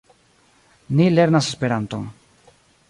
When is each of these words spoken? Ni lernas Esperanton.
Ni 0.99 1.05
lernas 1.19 1.51
Esperanton. 1.53 2.11